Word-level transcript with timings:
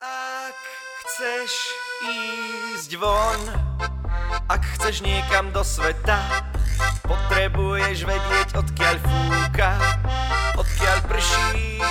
Ak 0.00 0.56
chceš 1.04 1.76
ísť 2.08 2.96
von, 2.96 3.36
ak 4.48 4.64
chceš 4.72 5.04
niekam 5.04 5.52
do 5.52 5.60
sveta, 5.60 6.24
potrebuješ 7.04 8.08
vedieť, 8.08 8.48
odkiaľ 8.56 8.96
fúka, 8.96 9.76
odkiaľ 10.56 10.98
prší 11.04 11.84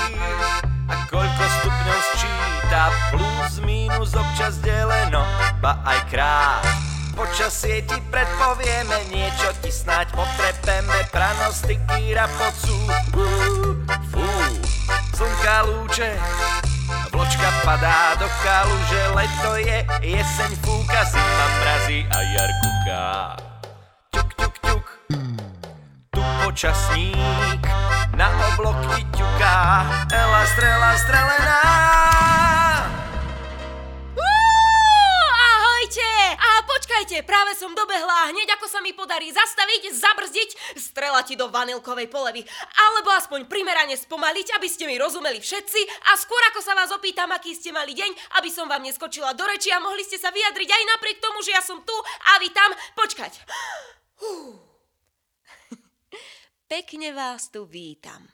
a 0.89 0.95
koľko 1.05 1.43
stupňov 1.61 1.99
sčíta, 2.17 2.83
plus, 3.13 3.53
minus, 3.61 4.17
občas 4.17 4.57
deleno, 4.65 5.21
ba 5.61 5.77
aj 5.85 5.99
krát. 6.09 6.65
Počasie 7.13 7.85
ti 7.85 8.01
predpovieme, 8.09 9.05
niečo 9.13 9.53
ti 9.61 9.69
snáď 9.69 10.17
potrepeme, 10.17 10.97
pranostiky 11.13 12.17
rapocú, 12.17 12.73
fú, 14.09 14.25
slnka 15.13 15.57
lúče, 15.69 16.17
padá 17.69 18.17
do 18.17 18.25
že 18.89 19.01
leto 19.13 19.51
je, 19.61 19.85
jeseň 20.01 20.51
fúka, 20.65 21.05
zima 21.05 21.45
mrazí 21.61 22.01
a 22.09 22.17
jar 22.33 22.51
kuká. 22.65 23.05
Ťuk, 24.09 24.29
ťuk, 24.33 24.55
ťuk, 24.57 24.85
tu 26.09 26.21
počasník 26.41 27.61
na 28.17 28.33
oblok 28.49 28.73
ti 28.97 29.05
ťuká, 29.13 29.85
ela 30.09 30.41
strela 30.49 30.97
strelená. 30.97 31.61
Počkajte, 36.99 37.23
práve 37.23 37.55
som 37.55 37.71
dobehla 37.71 38.11
a 38.11 38.29
hneď 38.29 38.59
ako 38.59 38.67
sa 38.67 38.83
mi 38.83 38.91
podarí 38.91 39.31
zastaviť, 39.31 39.81
zabrzdiť, 39.93 40.49
strela 40.99 41.23
ti 41.23 41.39
do 41.39 41.47
vanilkovej 41.47 42.11
polevy. 42.11 42.43
Alebo 42.91 43.07
aspoň 43.15 43.47
primerane 43.47 43.95
spomaliť, 43.95 44.59
aby 44.59 44.67
ste 44.67 44.83
mi 44.83 44.99
rozumeli 44.99 45.39
všetci 45.39 46.11
a 46.11 46.19
skôr 46.19 46.43
ako 46.51 46.59
sa 46.59 46.75
vás 46.75 46.91
opýtam, 46.91 47.31
aký 47.31 47.55
ste 47.55 47.71
mali 47.71 47.95
deň, 47.95 48.43
aby 48.43 48.51
som 48.51 48.67
vám 48.67 48.83
neskočila 48.83 49.31
do 49.31 49.47
reči 49.47 49.71
a 49.71 49.79
mohli 49.79 50.03
ste 50.03 50.19
sa 50.19 50.27
vyjadriť 50.27 50.67
aj 50.67 50.83
napriek 50.91 51.23
tomu, 51.23 51.39
že 51.39 51.55
ja 51.55 51.63
som 51.63 51.79
tu 51.87 51.95
a 52.35 52.43
vy 52.43 52.51
tam. 52.51 52.75
Počkať. 52.99 53.31
Pekne 56.75 57.15
vás 57.15 57.47
tu 57.47 57.63
vítam. 57.63 58.27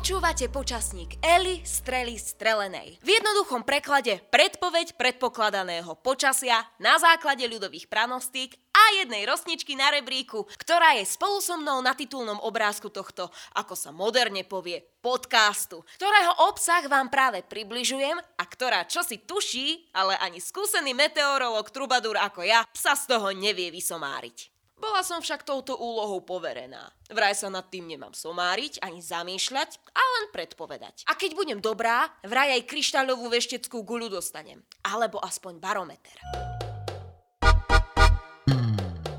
Počúvate 0.00 0.48
počasník 0.48 1.20
Eli 1.20 1.60
Strely 1.60 2.16
Strelenej. 2.16 3.04
V 3.04 3.08
jednoduchom 3.20 3.68
preklade 3.68 4.16
predpoveď 4.32 4.96
predpokladaného 4.96 5.92
počasia 6.00 6.56
na 6.80 6.96
základe 6.96 7.44
ľudových 7.44 7.84
pranostík 7.84 8.56
a 8.72 8.96
jednej 8.96 9.28
rosničky 9.28 9.76
na 9.76 9.92
rebríku, 9.92 10.48
ktorá 10.56 10.96
je 10.96 11.04
spolu 11.04 11.44
so 11.44 11.60
mnou 11.60 11.84
na 11.84 11.92
titulnom 11.92 12.40
obrázku 12.40 12.88
tohto, 12.88 13.28
ako 13.52 13.76
sa 13.76 13.92
moderne 13.92 14.40
povie, 14.40 14.80
podcastu, 15.04 15.84
ktorého 16.00 16.48
obsah 16.48 16.80
vám 16.88 17.12
práve 17.12 17.44
približujem 17.44 18.16
a 18.16 18.44
ktorá 18.48 18.88
čo 18.88 19.04
si 19.04 19.20
tuší, 19.20 19.92
ale 19.92 20.16
ani 20.16 20.40
skúsený 20.40 20.96
meteorolog 20.96 21.68
Trubadur 21.68 22.16
ako 22.16 22.40
ja 22.40 22.64
sa 22.72 22.96
z 22.96 23.04
toho 23.04 23.36
nevie 23.36 23.68
vysomáriť. 23.68 24.59
Bola 24.80 25.04
som 25.04 25.20
však 25.20 25.44
touto 25.44 25.76
úlohou 25.76 26.24
poverená. 26.24 26.88
Vraj 27.12 27.36
sa 27.36 27.52
nad 27.52 27.68
tým 27.68 27.84
nemám 27.84 28.16
somáriť, 28.16 28.80
ani 28.80 29.04
zamýšľať, 29.04 29.76
a 29.92 30.00
len 30.00 30.32
predpovedať. 30.32 31.04
A 31.04 31.12
keď 31.20 31.36
budem 31.36 31.60
dobrá, 31.60 32.08
vraj 32.24 32.56
aj 32.56 32.64
kryštáľovú 32.64 33.28
vešteckú 33.28 33.84
guľu 33.84 34.08
dostanem. 34.08 34.64
Alebo 34.80 35.20
aspoň 35.20 35.60
barometer. 35.60 36.16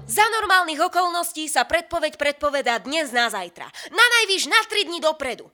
Za 0.09 0.26
normálnych 0.42 0.81
okolností 0.81 1.45
sa 1.45 1.62
predpoveď 1.70 2.18
predpovedá 2.18 2.81
dnes 2.81 3.14
na 3.14 3.30
zajtra. 3.30 3.70
Na 3.94 4.06
najvyš 4.18 4.50
na 4.50 4.59
3 4.66 4.90
dní 4.90 4.98
dopredu. 4.98 5.46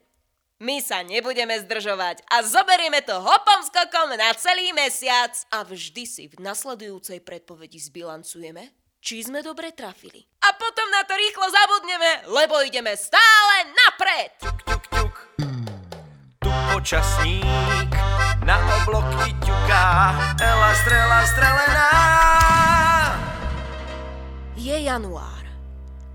My 0.58 0.80
sa 0.80 1.04
nebudeme 1.04 1.54
zdržovať 1.62 2.24
a 2.32 2.42
zoberieme 2.42 3.04
to 3.04 3.14
hopom 3.14 3.60
skokom 3.62 4.16
na 4.16 4.32
celý 4.34 4.72
mesiac. 4.72 5.30
A 5.52 5.62
vždy 5.62 6.02
si 6.08 6.24
v 6.32 6.40
nasledujúcej 6.42 7.22
predpovedi 7.22 7.78
zbilancujeme, 7.78 8.72
či 8.98 9.24
sme 9.24 9.40
dobre 9.40 9.72
trafili. 9.72 10.22
A 10.44 10.52
potom 10.54 10.86
na 10.92 11.02
to 11.08 11.14
rýchlo 11.16 11.46
zabudneme, 11.48 12.10
lebo 12.30 12.60
ideme 12.62 12.94
stále 12.94 13.72
napred. 13.72 14.30
Ťuk, 14.42 14.58
ťuk, 14.64 14.84
ťuk. 14.92 15.14
Tu 16.38 16.50
počasník 16.72 17.90
na 18.44 18.56
oblok 18.80 19.04
ti 19.24 19.32
ťuká, 19.44 19.86
ela 20.40 20.70
strela 20.80 21.20
strelená. 21.28 21.90
Je 24.56 24.76
január. 24.84 25.47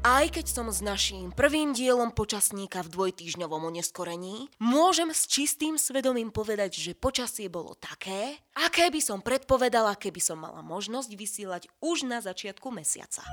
Aj 0.03 0.27
keď 0.27 0.51
som 0.51 0.67
s 0.67 0.83
naším 0.83 1.31
prvým 1.31 1.71
dielom 1.71 2.11
počasníka 2.11 2.83
v 2.83 2.91
dvojtýžňovom 2.91 3.71
oneskorení, 3.71 4.51
môžem 4.59 5.15
s 5.15 5.31
čistým 5.31 5.79
svedomím 5.79 6.27
povedať, 6.27 6.75
že 6.75 6.91
počasie 6.91 7.47
bolo 7.47 7.71
také, 7.79 8.35
aké 8.51 8.91
by 8.91 8.99
som 8.99 9.23
predpovedala, 9.23 9.95
keby 9.95 10.19
som 10.19 10.43
mala 10.43 10.59
možnosť 10.59 11.07
vysielať 11.07 11.71
už 11.79 12.03
na 12.03 12.19
začiatku 12.19 12.67
mesiaca. 12.67 13.23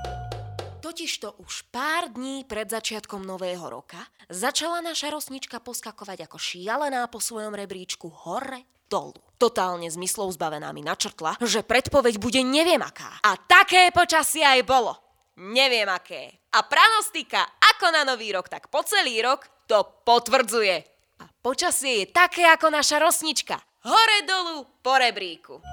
Totižto 0.79 1.43
už 1.43 1.67
pár 1.75 2.07
dní 2.07 2.47
pred 2.47 2.71
začiatkom 2.71 3.19
nového 3.19 3.67
roka 3.67 3.99
začala 4.31 4.79
naša 4.79 5.11
rosnička 5.11 5.59
poskakovať 5.59 6.23
ako 6.31 6.39
šialená 6.39 7.03
po 7.11 7.19
svojom 7.19 7.51
rebríčku 7.51 8.07
hore 8.07 8.63
dolu. 8.87 9.19
Totálne 9.35 9.91
zmyslov 9.91 10.39
zbavená 10.39 10.71
mi 10.71 10.87
načrtla, 10.87 11.35
že 11.43 11.67
predpoveď 11.67 12.15
bude 12.15 12.39
neviem 12.47 12.79
aká. 12.79 13.19
A 13.27 13.35
také 13.35 13.91
počasie 13.91 14.47
aj 14.47 14.63
bolo. 14.63 15.10
Neviem 15.39 15.87
aké. 15.87 16.43
A 16.51 16.67
pranostika 16.67 17.55
ako 17.63 17.87
na 17.95 18.03
nový 18.03 18.35
rok, 18.35 18.51
tak 18.51 18.67
po 18.67 18.83
celý 18.83 19.23
rok 19.23 19.47
to 19.63 20.03
potvrdzuje. 20.03 20.83
A 21.23 21.25
počasie 21.39 22.03
je 22.03 22.11
také 22.11 22.43
ako 22.43 22.67
naša 22.67 22.99
rosnička. 22.99 23.55
Hore 23.87 24.27
dolu 24.27 24.67
po 24.83 24.99
rebríku. 24.99 25.63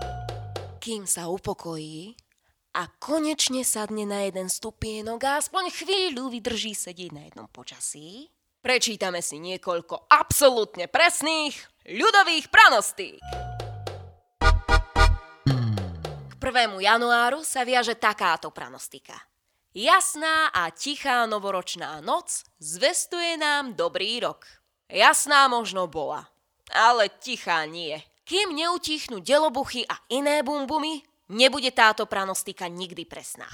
Kým 0.79 1.11
sa 1.11 1.27
upokojí 1.27 2.15
a 2.79 2.87
konečne 3.03 3.67
sadne 3.67 4.07
na 4.07 4.23
jeden 4.31 4.47
stupienok 4.47 5.21
a 5.27 5.43
aspoň 5.43 5.75
chvíľu 5.75 6.31
vydrží 6.31 6.79
sedieť 6.79 7.11
na 7.11 7.27
jednom 7.27 7.51
počasí, 7.51 8.31
prečítame 8.63 9.19
si 9.19 9.43
niekoľko 9.43 10.07
absolútne 10.07 10.87
presných 10.87 11.59
ľudových 11.91 12.47
pranostík. 12.49 13.19
K 16.31 16.35
1. 16.39 16.79
januáru 16.79 17.43
sa 17.43 17.67
viaže 17.67 17.99
takáto 17.99 18.55
pranostika– 18.55 19.19
Jasná 19.79 20.51
a 20.51 20.75
tichá 20.75 21.23
novoročná 21.31 22.03
noc 22.03 22.43
zvestuje 22.59 23.39
nám 23.39 23.79
dobrý 23.79 24.19
rok. 24.19 24.43
Jasná 24.91 25.47
možno 25.47 25.87
bola, 25.87 26.27
ale 26.75 27.07
tichá 27.07 27.63
nie. 27.63 27.95
Kým 28.27 28.59
neutichnú 28.59 29.23
delobuchy 29.23 29.87
a 29.87 30.03
iné 30.11 30.43
bumbumy, 30.43 31.07
nebude 31.31 31.71
táto 31.71 32.11
pranostika 32.11 32.67
nikdy 32.67 33.07
presná. 33.07 33.47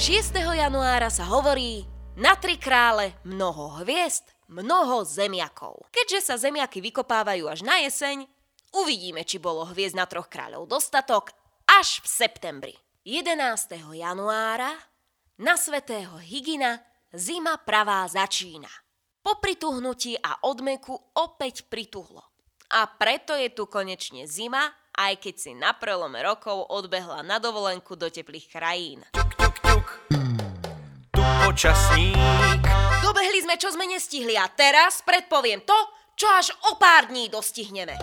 6. 0.00 0.32
januára 0.32 1.12
sa 1.12 1.28
hovorí 1.28 1.84
na 2.16 2.40
tri 2.40 2.56
krále 2.56 3.20
mnoho 3.28 3.84
hviezd, 3.84 4.32
mnoho 4.48 5.04
zemiakov. 5.04 5.76
Keďže 5.92 6.24
sa 6.24 6.40
zemiaky 6.40 6.80
vykopávajú 6.88 7.52
až 7.52 7.68
na 7.68 7.84
jeseň, 7.84 8.24
uvidíme, 8.72 9.28
či 9.28 9.36
bolo 9.36 9.68
hviezd 9.68 9.92
na 9.92 10.08
troch 10.08 10.32
kráľov 10.32 10.64
dostatok 10.72 11.36
až 11.68 12.00
v 12.00 12.08
septembri. 12.08 12.74
11. 13.10 13.90
januára 13.90 14.70
na 15.34 15.58
svetého 15.58 16.14
Hygina 16.22 16.78
zima 17.10 17.58
pravá 17.58 18.06
začína. 18.06 18.70
Po 19.18 19.34
prituhnutí 19.42 20.14
a 20.14 20.46
odmeku 20.46 20.94
opäť 21.18 21.66
prituhlo. 21.66 22.22
A 22.70 22.86
preto 22.86 23.34
je 23.34 23.50
tu 23.50 23.66
konečne 23.66 24.30
zima, 24.30 24.70
aj 24.94 25.26
keď 25.26 25.34
si 25.34 25.50
na 25.58 25.74
prelome 25.74 26.22
rokov 26.22 26.70
odbehla 26.70 27.26
na 27.26 27.42
dovolenku 27.42 27.98
do 27.98 28.06
teplých 28.06 28.46
krajín. 28.46 29.02
Ťuk, 29.10 29.30
ťuk, 29.34 29.56
ťuk. 29.58 29.86
Tu 31.10 31.22
počasník. 31.42 32.62
Dobehli 33.02 33.42
sme, 33.42 33.58
čo 33.58 33.74
sme 33.74 33.90
nestihli 33.90 34.38
a 34.38 34.46
teraz 34.46 35.02
predpoviem 35.02 35.66
to, 35.66 35.78
čo 36.14 36.30
až 36.30 36.54
o 36.70 36.78
pár 36.78 37.10
dní 37.10 37.26
dostihneme. 37.26 37.98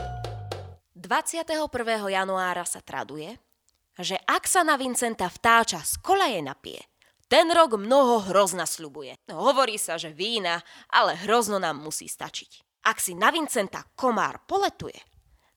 21. 1.00 1.64
januára 2.12 2.68
sa 2.68 2.84
traduje, 2.84 3.47
že 4.02 4.18
ak 4.26 4.46
sa 4.46 4.62
na 4.62 4.78
Vincenta 4.78 5.30
vtáča 5.30 5.82
z 5.82 5.98
kolaje 6.02 6.42
napije, 6.42 6.82
ten 7.28 7.52
rok 7.52 7.76
mnoho 7.76 8.32
hrozna 8.32 8.64
sľubuje. 8.64 9.20
No, 9.28 9.44
hovorí 9.44 9.76
sa, 9.76 10.00
že 10.00 10.16
vína, 10.16 10.64
ale 10.88 11.20
hrozno 11.28 11.60
nám 11.60 11.84
musí 11.84 12.08
stačiť. 12.08 12.84
Ak 12.88 13.04
si 13.04 13.12
na 13.12 13.36
Vincenta 13.36 13.84
komár 14.00 14.48
poletuje, 14.48 14.96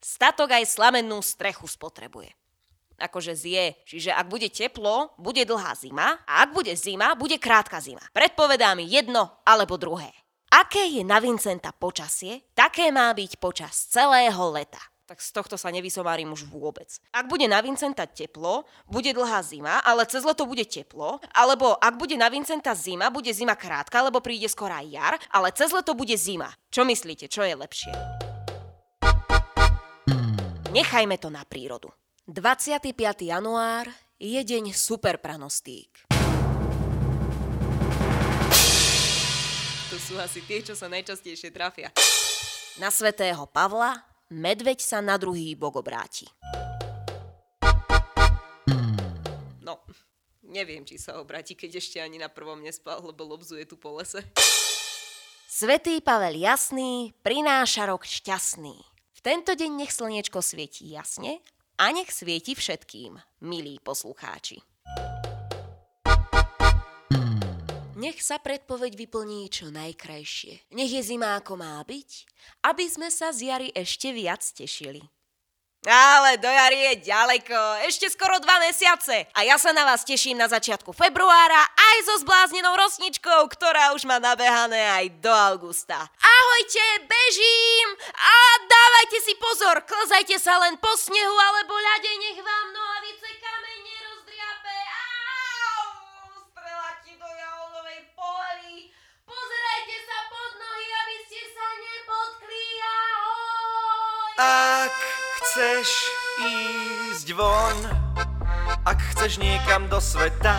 statok 0.03 0.51
aj 0.59 0.67
slamenú 0.67 1.23
strechu 1.23 1.71
spotrebuje. 1.71 2.35
Akože 3.01 3.33
zje, 3.33 3.81
čiže 3.87 4.11
ak 4.13 4.27
bude 4.29 4.51
teplo, 4.51 5.15
bude 5.17 5.47
dlhá 5.47 5.73
zima 5.79 6.21
a 6.27 6.45
ak 6.45 6.53
bude 6.53 6.75
zima, 6.77 7.15
bude 7.17 7.39
krátka 7.41 7.81
zima. 7.81 8.03
Predpovedá 8.13 8.75
mi 8.75 8.85
jedno 8.85 9.41
alebo 9.47 9.79
druhé. 9.79 10.11
Aké 10.51 10.91
je 10.91 11.07
na 11.07 11.23
Vincenta 11.23 11.71
počasie, 11.71 12.51
také 12.59 12.91
má 12.91 13.15
byť 13.15 13.39
počas 13.39 13.87
celého 13.87 14.51
leta. 14.51 14.83
Tak 15.11 15.19
z 15.19 15.35
tohto 15.35 15.59
sa 15.59 15.75
nevysomárim 15.75 16.31
už 16.31 16.47
vôbec. 16.47 16.87
Ak 17.11 17.27
bude 17.27 17.51
na 17.51 17.59
Vincenta 17.59 18.07
teplo, 18.07 18.62
bude 18.87 19.11
dlhá 19.11 19.43
zima, 19.43 19.83
ale 19.83 20.07
cez 20.07 20.23
leto 20.23 20.47
bude 20.47 20.62
teplo, 20.62 21.19
alebo 21.35 21.75
ak 21.83 21.99
bude 21.99 22.15
na 22.15 22.31
Vincenta 22.31 22.79
zima, 22.79 23.11
bude 23.11 23.35
zima 23.35 23.59
krátka, 23.59 24.07
lebo 24.07 24.23
príde 24.23 24.47
skorá 24.47 24.79
jar, 24.87 25.19
ale 25.35 25.51
cez 25.51 25.75
leto 25.75 25.99
bude 25.99 26.15
zima. 26.15 26.55
Čo 26.71 26.87
myslíte, 26.87 27.27
čo 27.27 27.43
je 27.43 27.59
lepšie? 27.59 27.91
Nechajme 30.71 31.19
to 31.19 31.27
na 31.27 31.43
prírodu. 31.43 31.91
25. 32.31 32.95
január 33.27 33.91
je 34.15 34.39
deň 34.39 34.71
super 34.71 35.19
pranostík. 35.19 36.06
To 39.91 39.97
sú 39.99 40.23
asi 40.23 40.39
tie, 40.47 40.63
čo 40.63 40.79
sa 40.79 40.87
najčastejšie 40.87 41.51
trafia. 41.51 41.91
Na 42.79 42.95
svätého 42.95 43.43
Pavla 43.51 44.10
medveď 44.31 44.79
sa 44.79 45.03
na 45.03 45.19
druhý 45.19 45.59
bok 45.59 45.82
obráti. 45.82 46.31
No, 49.61 49.82
neviem, 50.47 50.87
či 50.87 50.97
sa 50.97 51.19
obráti, 51.19 51.59
keď 51.59 51.82
ešte 51.82 51.99
ani 51.99 52.17
na 52.17 52.31
prvom 52.31 52.62
nespal, 52.62 53.03
lebo 53.03 53.27
lobzuje 53.27 53.67
tu 53.67 53.75
po 53.75 53.99
lese. 53.99 54.23
Svetý 55.50 55.99
Pavel 56.00 56.38
jasný 56.38 57.11
prináša 57.27 57.91
rok 57.91 58.06
šťastný. 58.06 58.79
V 59.12 59.21
tento 59.21 59.53
deň 59.53 59.85
nech 59.85 59.93
slniečko 59.93 60.41
svieti 60.41 60.88
jasne 60.94 61.43
a 61.77 61.91
nech 61.93 62.09
svieti 62.09 62.56
všetkým, 62.56 63.19
milí 63.44 63.77
poslucháči. 63.82 64.69
Nech 68.00 68.25
sa 68.25 68.41
predpoveď 68.41 68.97
vyplní 68.97 69.52
čo 69.52 69.69
najkrajšie. 69.69 70.73
Nech 70.73 70.88
je 70.88 71.05
zima 71.05 71.37
ako 71.37 71.61
má 71.61 71.76
byť, 71.85 72.25
aby 72.64 72.88
sme 72.88 73.12
sa 73.12 73.29
z 73.29 73.52
jary 73.52 73.69
ešte 73.76 74.08
viac 74.17 74.41
tešili. 74.41 75.05
Ale 75.85 76.41
do 76.41 76.49
jary 76.49 76.81
je 76.93 77.12
ďaleko, 77.12 77.85
ešte 77.85 78.08
skoro 78.08 78.41
dva 78.41 78.56
mesiace. 78.64 79.29
A 79.37 79.44
ja 79.44 79.61
sa 79.61 79.76
na 79.76 79.85
vás 79.85 80.00
teším 80.05 80.41
na 80.41 80.49
začiatku 80.49 80.97
februára 80.97 81.61
aj 81.76 81.97
so 82.08 82.14
zbláznenou 82.25 82.73
rosničkou, 82.73 83.49
ktorá 83.52 83.93
už 83.93 84.08
má 84.08 84.17
nabehané 84.17 84.81
aj 84.96 85.05
do 85.20 85.32
augusta. 85.32 86.00
Ahojte, 86.20 86.85
bežím! 87.05 87.88
A 88.17 88.32
dávajte 88.64 89.19
si 89.29 89.32
pozor, 89.37 89.76
klzajte 89.85 90.41
sa 90.41 90.56
len 90.64 90.81
po 90.81 90.93
snehu 90.96 91.37
alebo 91.37 91.76
ľade, 91.76 92.12
nech 92.17 92.41
vám 92.41 92.67
nohavice 92.73 92.80
Ak 104.41 104.97
chceš 105.37 106.09
ísť 106.41 107.29
von, 107.37 107.77
ak 108.89 108.97
chceš 109.13 109.37
niekam 109.37 109.85
do 109.93 110.01
sveta, 110.01 110.57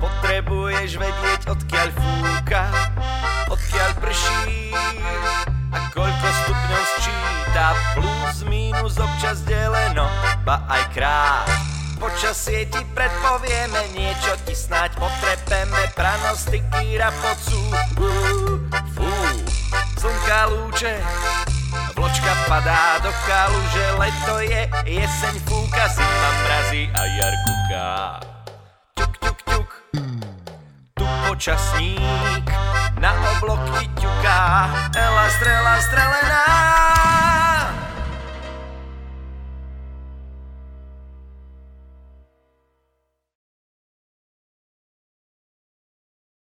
potrebuješ 0.00 0.96
vedieť, 0.96 1.44
odkiaľ 1.44 1.92
fúka, 1.92 2.64
odkiaľ 3.52 3.90
prší 4.00 4.72
a 5.76 5.78
koľko 5.92 6.26
stupňov 6.40 6.84
sčíta, 6.96 7.66
plus, 8.00 8.36
minus, 8.48 8.96
občas 8.96 9.44
deleno, 9.44 10.08
ba 10.48 10.64
aj 10.64 10.82
krát. 10.96 11.44
Počasie 12.00 12.64
ti 12.72 12.80
predpovieme, 12.96 13.92
niečo 13.92 14.40
ti 14.48 14.56
snáď 14.56 14.96
potrepeme, 14.96 15.92
pranostiky 15.92 16.96
rapocú, 16.96 17.60
fú, 18.96 19.12
slnka 20.00 20.40
lúče, 20.48 20.96
Padá 22.46 23.02
do 23.02 23.10
kaluže, 23.26 23.86
leto 23.98 24.38
je, 24.38 24.70
jeseň 24.86 25.34
fúka, 25.50 25.90
zima 25.90 26.30
mrazí 26.46 26.86
a 26.94 27.02
jar 27.18 27.34
kuká. 27.42 27.90
Ťuk, 28.94 29.12
ťuk, 29.18 29.38
ťuk, 29.50 29.70
tu 30.94 31.04
počasník 31.26 32.46
na 33.02 33.10
obloky 33.34 33.90
ťuká, 33.98 34.40
ela 34.94 35.26
strela 35.34 35.74
strelená, 35.90 36.46